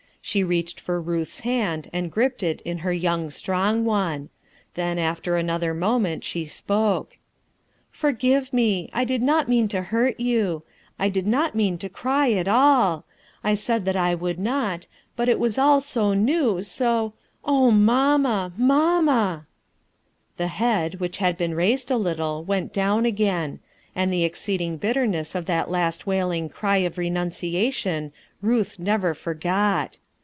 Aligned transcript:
She 0.23 0.43
reached 0.43 0.79
for 0.79 1.01
Huth's 1.01 1.39
hand 1.39 1.89
and 1.91 2.11
gripped 2.11 2.43
it 2.43 2.61
in 2.61 2.77
her 2.85 2.93
young, 2.93 3.31
strong 3.31 3.83
one. 3.85 4.29
Then, 4.75 4.99
after 4.99 5.35
another 5.35 5.73
moment, 5.73 6.23
she 6.23 6.45
spoke:— 6.45 7.17
"Forgive 7.91 8.53
me. 8.53 8.87
I 8.93 9.03
did 9.03 9.23
not 9.23 9.49
mean 9.49 9.67
to 9.69 9.81
hurt 9.81 10.19
you; 10.19 10.61
I 10.99 11.09
did 11.09 11.25
not 11.25 11.55
mean 11.55 11.79
to 11.79 11.89
cry 11.89 12.31
at 12.33 12.47
all; 12.47 13.03
I 13.43 13.55
said 13.55 13.83
that 13.85 13.97
I 13.97 14.13
would 14.13 14.35
s 14.35 14.39
3S0 14.39 14.45
RUTH 14.45 14.47
ERSKIXES 14.47 14.47
SOX 14.47 14.87
not; 14.87 15.17
but 15.17 15.27
it 15.27 15.39
was 15.39 15.57
all 15.57 15.81
so 15.81 16.13
ne 16.13 16.33
^ 16.33 17.13
n 17.47 17.83
mamma 17.83 18.53
V 18.55 18.63
nQan 18.63 19.45
The 20.37 20.47
head, 20.49 20.99
which 20.99 21.17
had 21.17 21.39
feeu 21.39 21.55
raL%d 21.57 22.21
a.., 22.21 22.55
*ent 22.57 22.71
down 22.73 23.05
again; 23.07 23.59
and 23.95 24.13
the 24.13 24.29
exceed^ 24.29 24.77
biu«l' 24.79 25.35
of 25.35 25.45
that 25.47 25.65
te 25.97 26.03
wailing„, 26.05 26.45
of 26.49 26.95
renunc 26.95 28.11
^^ 28.43 28.79
never 28.79 29.13
forgot. 29.15 29.97